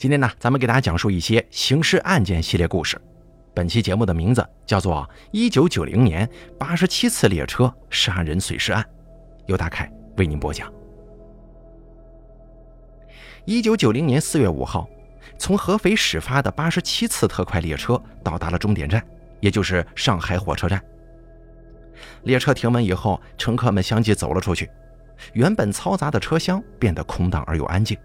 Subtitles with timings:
[0.00, 2.98] 今天呢，咱们给大家讲述一些刑事案件系列故事。
[3.52, 6.26] 本期节目的名字叫做《一九九零年
[6.58, 8.82] 八十七次列车杀人碎尸案》，
[9.44, 10.72] 由大凯为您播讲。
[13.44, 14.88] 一九九零年四月五号，
[15.36, 19.06] 从合肥始发的八十七次特快列车到达了终点站，
[19.40, 20.82] 也就是上海火车站。
[22.22, 24.70] 列车停稳以后，乘客们相继走了出去，
[25.34, 27.98] 原本嘈杂的车厢变得空荡而又安静。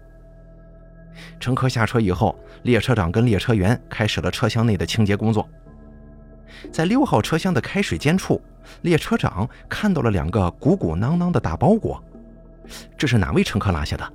[1.38, 5.48] 乘客下车以后，列车长跟列车员开始了车厢内的清洁工作。
[6.72, 8.40] 在六号车厢的开水间处，
[8.82, 12.02] 列车长看到了两个鼓鼓囊囊的大包裹，
[12.96, 14.12] 这是哪位乘客落下的？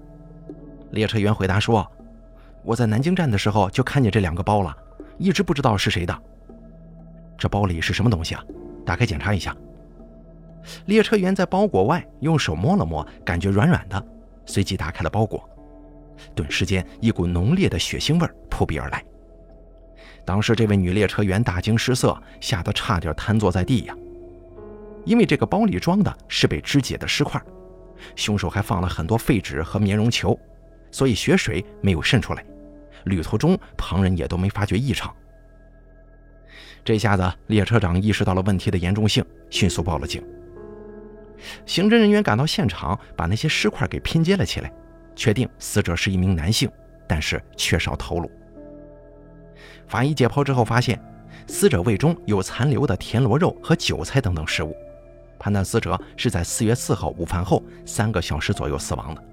[0.91, 1.89] 列车员回答说
[2.63, 4.75] ：“我在南京站的时候就看见这两个包了，
[5.17, 6.21] 一直不知道是谁的。
[7.37, 8.43] 这包里是什么东西啊？
[8.85, 9.55] 打开检查一下。”
[10.85, 14.05] 列车员在包裹外用手摸了摸，感觉软软的，
[14.45, 15.49] 随即打开了包裹。
[16.35, 19.03] 顿时间，一股浓烈的血腥味扑鼻而来。
[20.23, 23.95] 当时，这位女列车员大惊失色，吓得差点瘫坐在地呀。
[25.03, 27.41] 因为这个包里装的是被肢解的尸块，
[28.15, 30.39] 凶手还放了很多废纸和棉绒球，
[30.91, 32.45] 所以血水没有渗出来。
[33.05, 35.11] 旅途中，旁人也都没发觉异常。
[36.85, 40.23] 这下子，列车长意识到了问题的严重性，迅速报了警。
[41.65, 44.71] 刑侦人员赶到现场，把那些尸块给拼接了起来。
[45.15, 46.69] 确定死者是一名男性，
[47.07, 48.29] 但是缺少头颅。
[49.87, 50.99] 法医解剖之后发现，
[51.47, 54.75] 死者胃中有残留的田螺肉和韭菜等等食物，
[55.37, 59.23] 判断死者是在四月四号午饭后三个小时左右死亡的。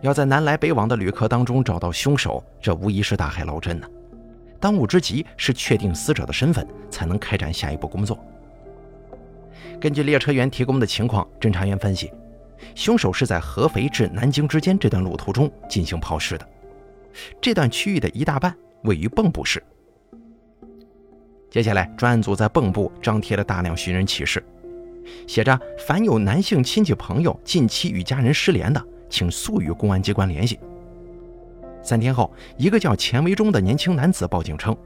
[0.00, 3.86] 要在南来北往的旅客当中找到凶手，这无疑是大海捞针呢。
[4.60, 8.18] 当务之急是确定死者的身份，才能开展下一步工作。
[9.80, 12.10] 根据列车员提供的情况，侦查员分析。
[12.74, 16.48] 凶手是在合肥至南京之间这段路途中进行抛尸的，
[17.40, 19.62] 这段区域的一大半位于蚌埠市。
[21.50, 24.44] 接下来，专案组在蚌埠张贴了大量寻人启事，
[25.26, 30.58] 写着“凡有男性亲戚朋友近期与家人失联的，请速与公安机关联系。”
[31.80, 34.76] 三天后，一个叫钱维忠的年轻男子报警称，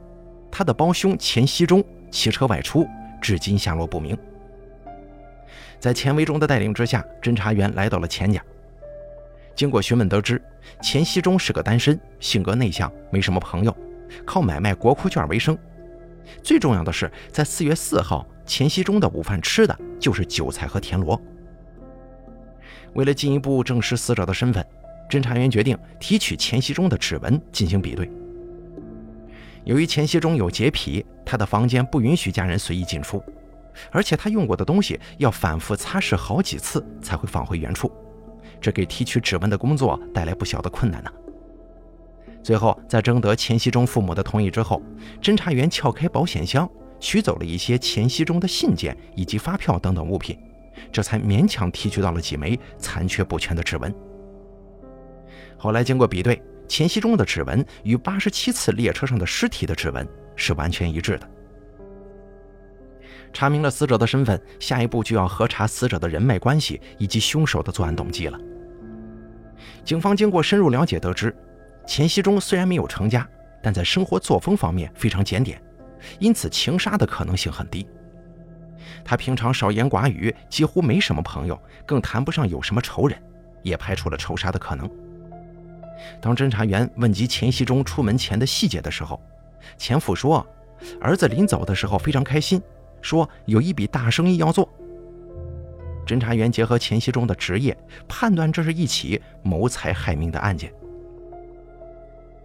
[0.51, 2.85] 他的胞兄钱锡忠骑车外出，
[3.19, 4.15] 至今下落不明。
[5.79, 8.43] 在钱维忠的带领之下，侦查员来到了钱家。
[9.55, 10.41] 经过询问得知，
[10.81, 13.75] 钱锡忠是个单身，性格内向，没什么朋友，
[14.25, 15.57] 靠买卖国库券为生。
[16.43, 21.19] 最重要的是，在四月四号，钱锡忠的午饭吃的就是韭菜和田螺。
[22.93, 24.65] 为了进一步证实死者的身份，
[25.09, 28.09] 侦查员决定提取钱锡忠的指纹进行比对。
[29.63, 33.23] 由于钱锡忠有洁癖，他的房间不允许家人随意进出。
[33.91, 37.91] 而且他用过的东西要反复擦拭好几次才会放回原处，
[38.59, 41.11] 这给提取指纹的工作带来不小的困难呢。
[42.41, 44.81] 最后，在征得钱锡忠父母的同意之后，
[45.21, 46.69] 侦查员撬开保险箱，
[46.99, 50.39] 取走了一些钱锡忠的信件以及发票等等物品，
[50.91, 53.93] 这才勉强提取到了几枚残缺不全的指纹。
[55.57, 60.07] 后来经过比对，钱锡忠的指纹与八十七次列车上的尸体的指纹
[60.37, 61.29] 是完全一致的。
[63.31, 68.39] 查明了死者的身份，下一步就要核查死者的人脉关系以及凶手的作案动机了。
[69.83, 71.35] 警方经过深入了解，得知
[71.87, 73.27] 钱锡忠虽然没有成家，
[73.61, 75.61] 但在生活作风方面非常检点，
[76.19, 77.87] 因此情杀的可能性很低。
[79.03, 83.17] 他平常少言寡语，几乎没什么朋友，更谈不上有什么仇人，
[83.63, 84.89] 也排除了仇杀的可能。
[86.21, 89.21] 当侦查员问及钱锡忠出门前的细节的时候，
[89.77, 90.45] 钱父说，
[91.01, 92.61] 儿子临走的时候非常开心。
[93.01, 94.67] 说有一笔大生意要做。
[96.05, 97.77] 侦查员结合钱锡忠的职业，
[98.07, 100.73] 判断这是一起谋财害命的案件。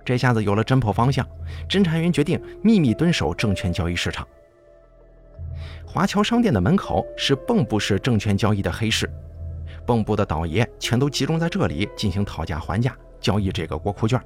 [0.05, 1.27] 这下子有了侦破方向，
[1.67, 4.29] 侦查员决定秘密蹲守证券交易市场。
[5.87, 9.11] 华侨商店的门口是蚌埠市证券交易的黑市，
[9.87, 14.21] 蚌埠的倒爷全都集中在这里进行讨价还价，交易这个国库券。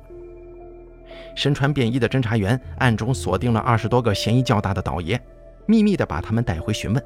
[1.37, 5.21] 身穿便衣的侦查员暗中锁定了二十多个嫌疑较大的倒爷。
[5.69, 7.05] 秘密地把他们带回询问。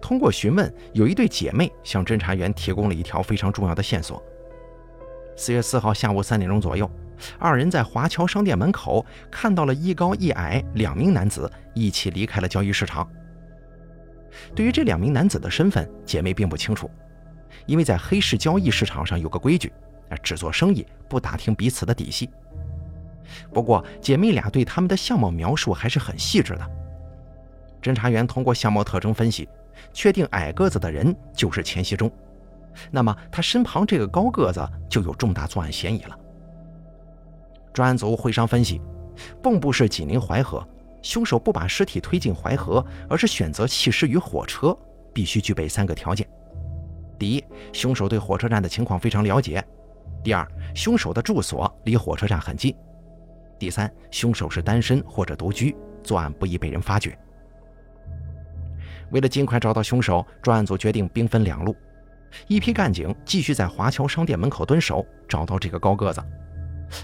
[0.00, 4.22] 通过询问，有一对姐妹向侦查员提供了一条非常重要的线索。
[5.36, 6.88] 四月四号下午三点钟左右，
[7.38, 13.06] 二人在华侨商店门口看到了一高一矮两名男子一起离开了交易市场。
[14.54, 16.88] 对于这两名男子的身份，姐妹并不清楚，
[17.66, 19.72] 因为在黑市交易市场上有个规矩，
[20.22, 22.30] 只做生意不打听彼此的底细。
[23.52, 26.70] 不过，姐妹俩对他们的相貌描述还是很细致的。
[27.80, 29.48] 侦查员通过相貌特征分析，
[29.92, 32.10] 确定矮个子的人就是钱锡忠，
[32.90, 36.18] 那么他身旁这个高个子就有重大作案嫌疑了。
[37.72, 38.80] 专案组会商分析，
[39.42, 40.66] 蚌埠市紧邻淮河，
[41.02, 44.76] 凶手不把尸体推进淮河，而是选择弃尸于火车，
[45.14, 46.28] 必须具备三个条件：
[47.18, 49.62] 第一，凶手对火车站的情况非常了解；
[50.22, 52.74] 第二，凶手的住所离火车站很近；
[53.58, 57.16] 第三，凶手是单身或者独居，作案不易被人发觉。
[59.10, 61.74] 为了尽快找到凶手，专案组决定兵分两路，
[62.46, 66.22] 一批干警继续在华侨商店门口蹲守，找到这个高个子。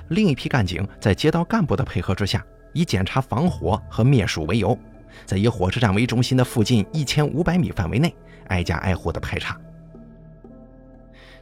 [0.09, 4.77] 另一批干警在街道干部的配合之下，以检查防火和灭鼠为由，
[5.25, 8.15] 在以火车站为中心的附近一千五百米范围内
[8.49, 9.59] 挨家挨户的排查。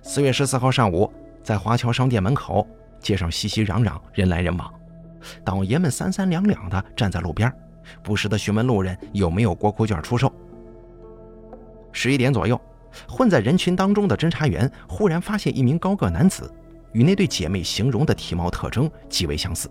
[0.02, 1.10] 四月十四号上午，
[1.42, 2.66] 在华侨商店门口，
[3.00, 4.72] 街上熙熙攘攘，人来人往，
[5.42, 7.50] 党爷们三三两两的站在路边，
[8.02, 10.30] 不时的询问路人有没有国库券出售。
[11.94, 12.60] 十一点左右，
[13.08, 16.52] 混在人群当中的侦查员忽然发现一名高个男子。
[16.92, 19.68] 与那对姐妹形容的体貌特征极为相似。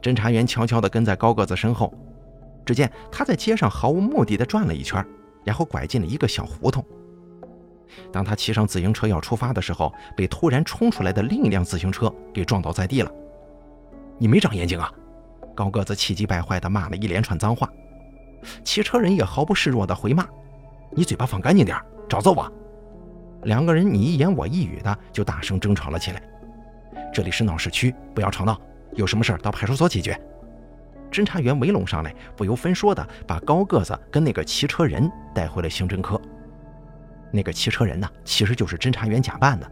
[0.00, 1.92] 侦查员悄悄地跟在高个子身后，
[2.64, 5.04] 只见他在街上毫无目的地转了一圈，
[5.44, 6.82] 然后拐进了一个小胡同。
[8.10, 13.12] 当他骑上自行车要出发的时候，被突然冲出来的另一辆自行车给撞倒在地了。
[14.18, 14.90] 你没长眼睛啊！
[15.54, 17.70] 高个子气急败坏地骂了一连串脏话。
[18.64, 20.26] 骑车人也毫不示弱地回骂
[20.94, 21.76] ：“你嘴巴放干净点，
[22.08, 22.50] 找揍我！”
[23.44, 26.22] 两个人你一言我一语的就大声争吵了起来。
[27.12, 28.58] 这里是闹市区，不要吵闹，
[28.92, 30.18] 有什么事儿到派出所解决。
[31.10, 36.20] 侦查员围拢上来，不由分说的把高个子跟那个骑车人带回了刑侦科。
[37.30, 39.70] 那个骑车人呢，其实就是侦查员假扮的。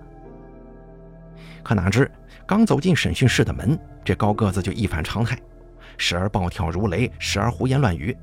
[1.62, 2.10] 可哪知
[2.46, 5.38] 刚走进审讯室的门，这高个子就一反常态，
[5.96, 8.16] 时而暴跳如雷，时而胡言乱语。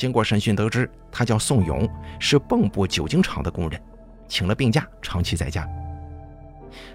[0.00, 1.86] 经过审讯得知，他叫宋勇，
[2.18, 3.78] 是蚌埠酒精厂的工人。
[4.26, 5.68] 请了病假，长期在家。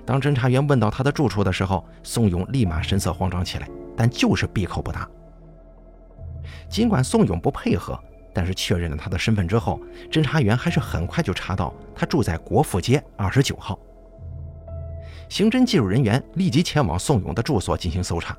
[0.04, 5.08] 当侦查员问到他的住处的时候，宋勇立马神色慌张起来，但就是闭口不答。
[6.68, 7.96] 尽管宋勇不配合，
[8.34, 9.80] 但是确认了他的身份之后，
[10.12, 13.78] 侦查员还是很快就查到他住在国富街二十九号。
[15.30, 18.36] 刑侦技术人员立即前往宋勇的住所进行搜查，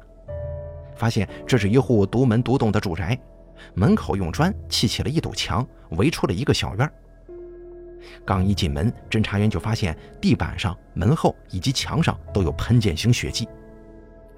[0.97, 3.17] 发现这是一户独门独栋的住宅，
[3.75, 6.91] 门口用砖砌起了一堵墙，围出了一个小院。
[8.25, 13.49] 刚一进门，侦查员就发现地板上、门后以及墙上都有喷溅型血迹。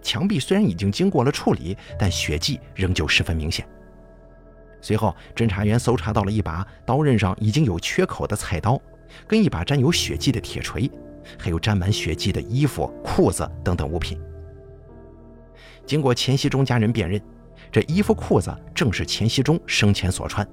[0.00, 3.66] 墙壁虽然已经经过了处理，但血迹仍旧十分明显。
[4.80, 8.80] 随后，侦查员搜查到了一把刀刃上已经有缺口的菜刀，
[9.26, 10.90] 跟一把沾有血迹的铁锤，
[11.36, 14.18] 还有沾满血迹的衣服、裤子等等物品。
[15.84, 17.20] 经过钱锡忠家人辨认，
[17.70, 20.46] 这衣服、裤子正是钱锡忠生前所穿。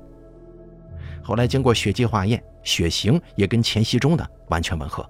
[1.23, 5.07] 后来经过血迹化验，血型也跟钱锡忠的完全吻合。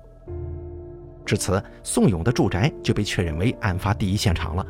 [1.26, 4.66] 至此，宋勇的住宅就被确认为案发第一现场了，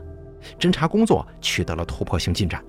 [0.58, 2.64] 侦查工作取得了突破性进展。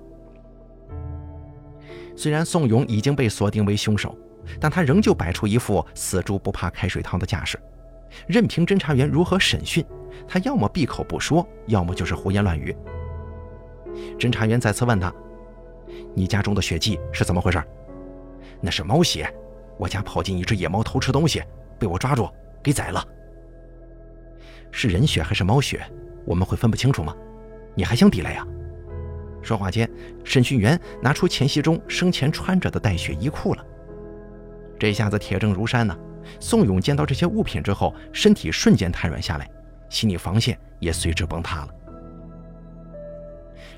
[2.15, 4.17] 虽然宋勇已经被锁定为凶手，
[4.59, 7.57] 但他仍旧摆出一副死猪不怕开水烫的架势，
[8.27, 9.85] 任凭侦查员如何审讯，
[10.27, 12.75] 他要么闭口不说，要么就是胡言乱语。
[14.17, 15.13] 侦查员再次问他
[16.15, 17.63] ：“你家中的血迹是怎么回事？”
[18.61, 19.31] 那是猫血，
[19.77, 21.43] 我家跑进一只野猫偷吃东西，
[21.77, 22.27] 被我抓住
[22.63, 23.05] 给宰了。
[24.71, 25.85] 是人血还是猫血，
[26.25, 27.15] 我们会分不清楚吗？
[27.75, 28.45] 你还想抵赖呀？
[29.41, 29.89] 说话间，
[30.23, 33.65] 审讯员拿出钱锡忠生前穿着的带血衣裤了。
[34.79, 35.97] 这下子铁证如山呢。
[36.41, 39.49] 宋勇见到这些物品之后，身体瞬间瘫软下来，
[39.89, 41.69] 心理防线也随之崩塌了。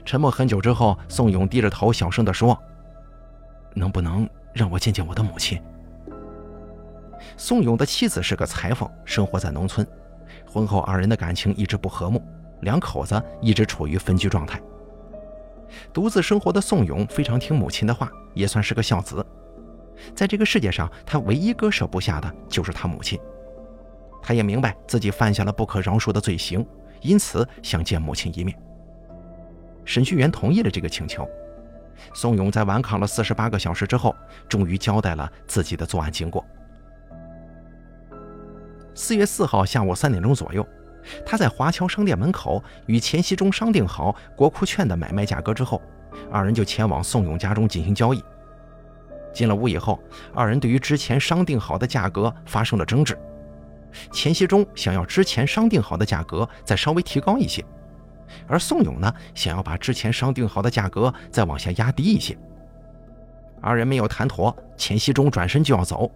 [0.09, 2.59] 沉默很久之后，宋勇低着头小声地说
[3.75, 5.61] ：“能不能？”让我见见我的母亲。
[7.37, 9.87] 宋勇的妻子是个裁缝，生活在农村，
[10.47, 12.19] 婚后二人的感情一直不和睦，
[12.61, 14.59] 两口子一直处于分居状态。
[15.93, 19.23] 独自生活的宋勇非常听母亲的话，也算是个孝子。
[20.15, 23.19] 在这个世界上，他唯一割舍不下的就是他母亲。
[24.23, 26.65] 他也明白自己犯下了不可饶恕的罪行，
[27.01, 28.59] 因此想见母亲一面。
[29.89, 31.27] 审讯员同意了这个请求。
[32.13, 34.15] 宋勇在顽抗了四十八个小时之后，
[34.47, 36.45] 终于交代了自己的作案经过。
[38.93, 40.63] 四月四号下午三点钟左右，
[41.25, 45.81] 他在华侨商店门口与钱锡忠商定好国库券的买卖价格之后，
[46.31, 48.23] 二人就前往宋勇家中进行交易。
[49.33, 49.99] 进了屋以后，
[50.35, 53.17] 二人对于之前商定好的价格发生了争执。
[54.11, 57.65] 钱锡忠想要之前商定好的价格再稍微提高一些。
[58.49, 62.35] 而宋勇呢，想要把之前商定好的价格再往下压低一些。
[63.61, 66.11] 二人没有谈妥，钱锡忠转身就要走，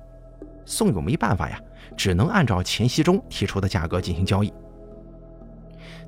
[0.66, 1.62] 宋勇没办法呀，
[1.96, 4.52] 只能按照钱锡忠提出的价格进行交易。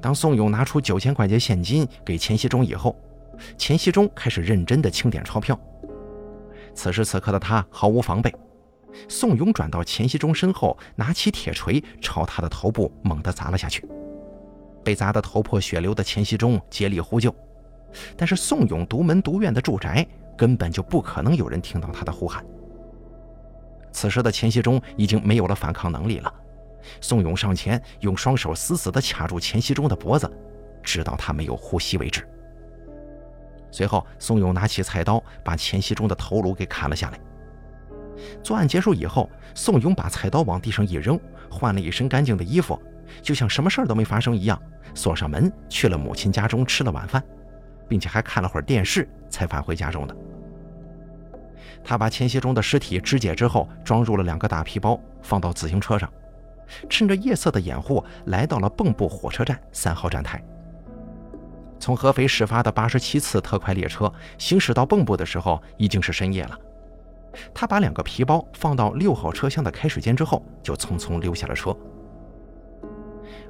[0.01, 2.96] 当宋勇拿出九千块钱现金给钱锡忠以后，
[3.58, 5.60] 钱锡忠开始认真的清点钞票。
[6.74, 8.34] 此时此刻的他毫无防备，
[9.08, 13.88] 宋勇转到钱锡忠身后，拿起铁锤朝他的头部猛地砸了下去。
[14.86, 17.34] 被砸得头破血流的钱锡忠竭力呼救，
[18.15, 22.46] 但是宋勇独门独院的住宅根本就不可能有人听到他的呼喊。
[23.92, 26.34] 此时的钱锡忠已经没有了反抗能力了。
[27.01, 30.32] 宋勇上前，用双手死死地卡住钱锡忠的脖子，
[30.84, 32.27] 直到他没有呼吸为止。
[33.72, 37.20] 随后，宋勇拿起菜刀，把钱锡忠的头颅给砍了下来。
[38.44, 42.80] 作案结束以后，宋勇把菜刀往地上一扔，换了一身干净的衣服，
[43.22, 44.62] 就像什么事儿都没发生一样，
[44.94, 47.24] 锁上门去了母亲家中吃了晚饭，
[47.88, 50.16] 并且还看了会儿电视，才返回家中的。
[51.84, 56.12] 他把钱锡忠的尸体肢解之后，装入了两个大皮包，放到自行车上。
[56.90, 60.44] 趁着夜色的掩护，来到了蚌埠火车站三号站台。
[61.80, 66.58] 从合肥始发的八十七次特快列车行驶到蚌埠的时候，已经是深夜了。
[67.54, 71.76] 他把两个皮包放到六号车厢的开水间之后，就匆匆溜下了车。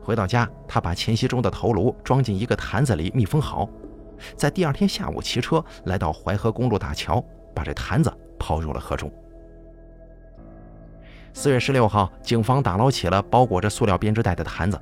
[0.06, 3.68] 回到家，他把钱锡忠的头颅装进一个坛子里密封好，
[4.38, 9.12] 在第二天下午骑车来到淮河公路大桥，把这坛子抛入了河中。
[11.34, 14.80] 四月十六号，警方打捞起了包裹着塑料编织袋的坛子，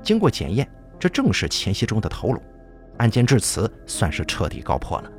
[0.00, 2.40] 经过检验，这正是钱锡忠的头颅。
[2.98, 5.10] 案件至此算是彻底告破了。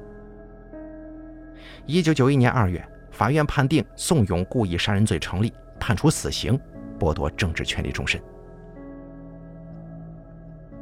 [1.85, 2.81] 一九九一年二月，
[3.11, 6.57] 法院判定宋勇故意杀人罪成立，判处死刑，
[6.97, 8.23] 剥夺政治权利终身。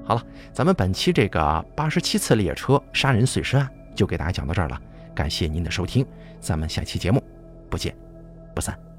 [0.03, 4.79] 好了，咱们本期这个八十七次列车杀人碎尸案就给大家讲到这儿了，
[5.15, 6.05] 感谢您的收听，
[6.39, 7.23] 咱们下期节目
[7.69, 7.95] 不见
[8.53, 8.90] 不散。